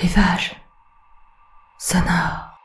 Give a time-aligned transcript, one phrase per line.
[0.00, 0.56] Rivage
[1.78, 2.56] sonore.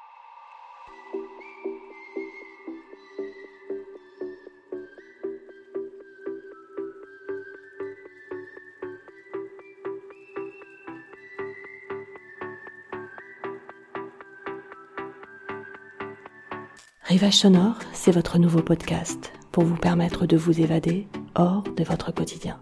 [17.03, 22.13] Rivage sonore, c'est votre nouveau podcast pour vous permettre de vous évader hors de votre
[22.13, 22.61] quotidien.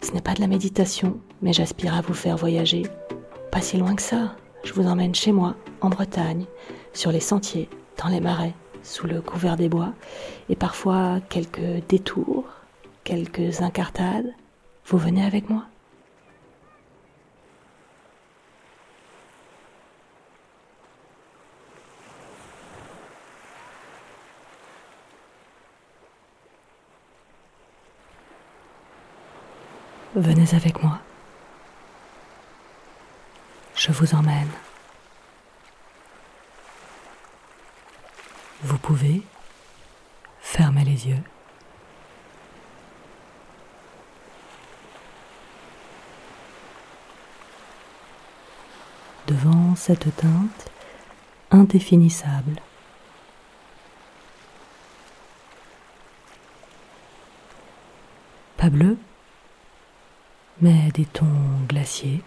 [0.00, 2.82] Ce n'est pas de la méditation, mais j'aspire à vous faire voyager.
[3.50, 6.44] Pas si loin que ça, je vous emmène chez moi, en Bretagne,
[6.92, 9.94] sur les sentiers, dans les marais, sous le couvert des bois,
[10.48, 12.44] et parfois quelques détours,
[13.04, 14.32] quelques incartades.
[14.86, 15.64] Vous venez avec moi?
[30.14, 30.98] Venez avec moi.
[33.78, 34.50] Je vous emmène.
[38.64, 39.22] Vous pouvez
[40.40, 41.22] fermer les yeux.
[49.28, 50.72] Devant cette teinte
[51.52, 52.60] indéfinissable,
[58.56, 58.98] pas bleu,
[60.60, 61.26] mais des tons
[61.68, 62.24] glaciers,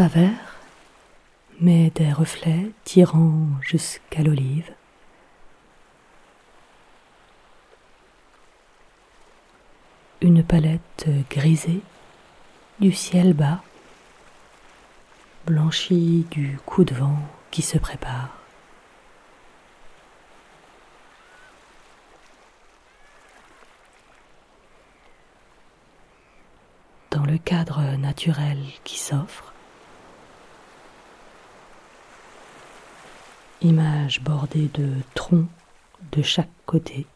[0.00, 0.56] pas vert,
[1.60, 4.72] mais des reflets tirant jusqu'à l'olive.
[10.22, 11.82] Une palette grisée
[12.78, 13.60] du ciel bas,
[15.44, 17.18] blanchie du coup de vent
[17.50, 18.38] qui se prépare.
[27.10, 29.52] Dans le cadre naturel qui s'offre,
[33.62, 35.48] image bordée de troncs
[36.12, 37.06] de chaque côté.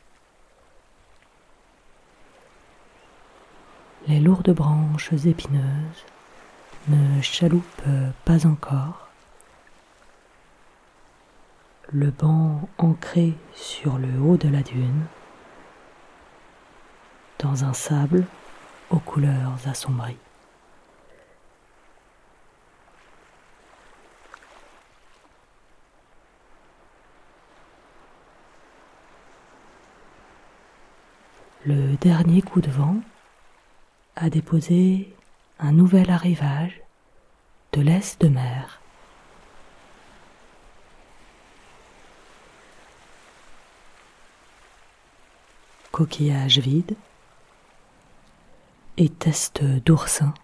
[4.06, 6.04] Les lourdes branches épineuses
[6.88, 7.82] ne chaloupent
[8.24, 9.08] pas encore.
[11.90, 15.06] Le banc ancré sur le haut de la dune,
[17.38, 18.26] dans un sable
[18.90, 20.18] aux couleurs assombries.
[31.66, 32.96] Le dernier coup de vent
[34.16, 35.14] a déposé
[35.58, 36.78] un nouvel arrivage
[37.72, 38.82] de l'est de mer.
[45.90, 46.96] Coquillage vide
[48.98, 50.34] et test d'oursin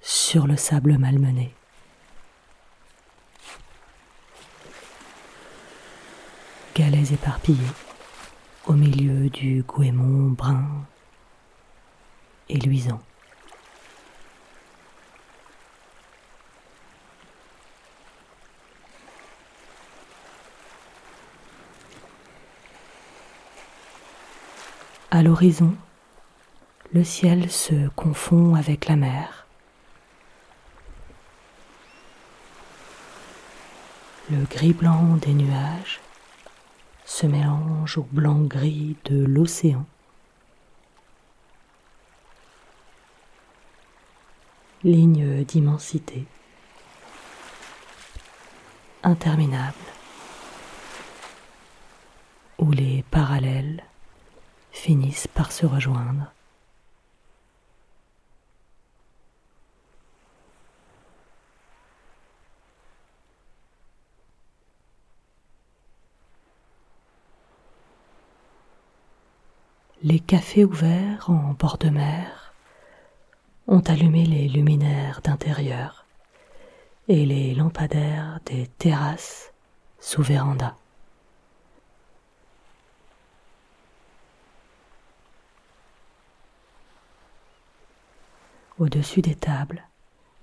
[0.00, 1.52] sur le sable malmené.
[6.76, 7.85] Galets éparpillés
[8.66, 10.66] au milieu du goémon brun
[12.48, 13.00] et luisant.
[25.12, 25.74] À l'horizon,
[26.92, 29.46] le ciel se confond avec la mer.
[34.30, 36.00] Le gris-blanc des nuages
[37.06, 39.86] se mélange au blanc-gris de l'océan.
[44.82, 46.26] Ligne d'immensité
[49.02, 49.74] interminable
[52.58, 53.84] où les parallèles
[54.72, 56.32] finissent par se rejoindre.
[70.06, 72.54] Les cafés ouverts en bord de mer
[73.66, 76.06] ont allumé les luminaires d'intérieur
[77.08, 79.52] et les lampadaires des terrasses
[79.98, 80.76] sous véranda.
[88.78, 89.82] Au-dessus des tables,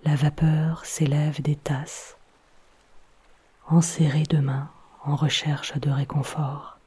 [0.04, 2.18] la vapeur s'élève des tasses,
[3.70, 4.70] enserrées de mains
[5.06, 6.80] en recherche de réconfort.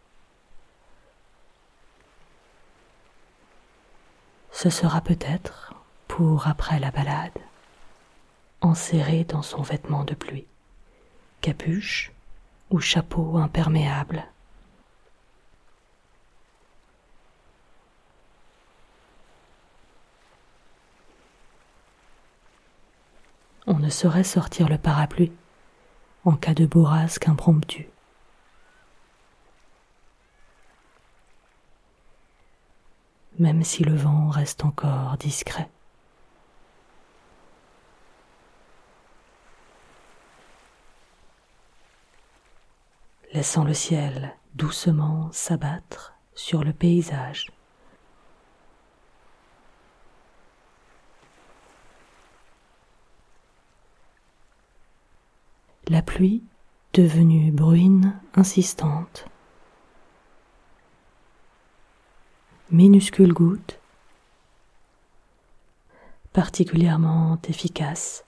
[4.56, 5.75] Ce sera peut-être
[6.08, 7.38] pour après la balade,
[8.62, 10.47] enserré dans son vêtement de pluie,
[11.43, 12.11] capuche
[12.70, 14.25] ou chapeau imperméable.
[23.67, 25.32] on ne saurait sortir le parapluie
[26.25, 27.88] en cas de bourrasque impromptue.
[33.38, 35.68] Même si le vent reste encore discret.
[43.36, 47.52] laissant le ciel doucement s'abattre sur le paysage.
[55.88, 56.42] La pluie,
[56.94, 59.26] devenue bruine insistante,
[62.70, 63.78] minuscule goutte,
[66.32, 68.24] particulièrement efficace,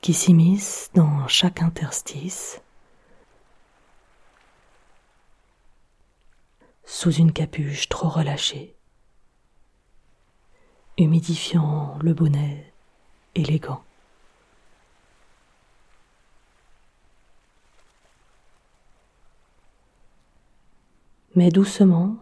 [0.00, 2.60] qui s'immiscent dans chaque interstice,
[6.84, 8.74] sous une capuche trop relâchée,
[10.98, 12.74] humidifiant le bonnet
[13.36, 13.84] élégant.
[21.36, 22.16] Mais doucement,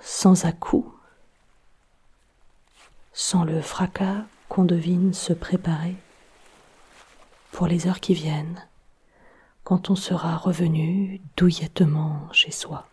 [0.00, 0.88] sans à-coups,
[3.12, 5.96] sans le fracas qu'on devine se préparer
[7.50, 8.66] pour les heures qui viennent,
[9.64, 12.88] quand on sera revenu douillettement chez soi.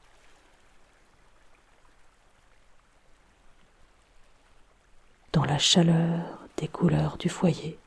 [5.34, 7.78] Dans la chaleur des couleurs du foyer.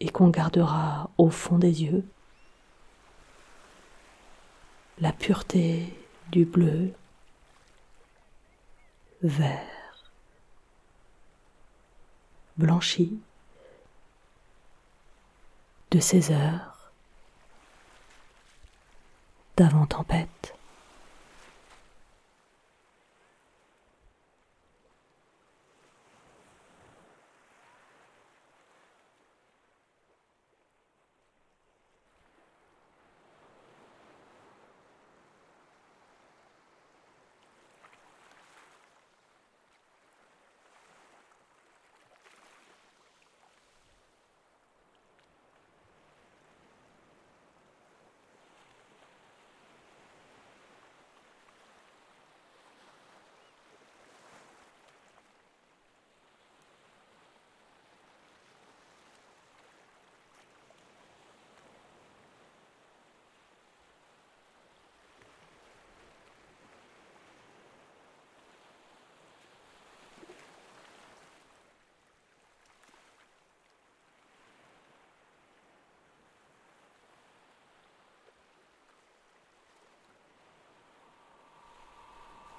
[0.00, 2.04] Et qu'on gardera au fond des yeux
[4.98, 5.92] la pureté
[6.30, 6.92] du bleu
[9.22, 10.12] vert,
[12.56, 13.18] blanchi
[15.90, 16.92] de ces heures
[19.56, 20.55] d'avant-tempête.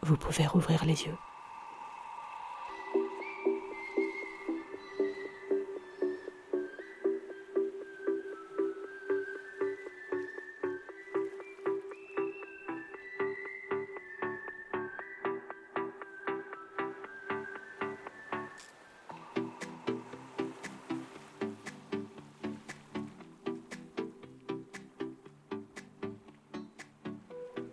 [0.07, 1.17] Vous pouvez rouvrir les yeux.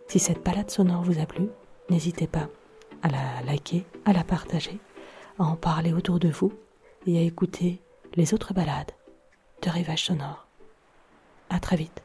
[0.08, 1.48] Si cette balade sonore vous a plu,
[1.90, 2.48] N'hésitez pas
[3.02, 4.78] à la liker, à la partager,
[5.38, 6.52] à en parler autour de vous
[7.06, 7.82] et à écouter
[8.14, 8.92] les autres balades
[9.62, 10.46] de Rivage Sonore.
[11.50, 12.03] À très vite.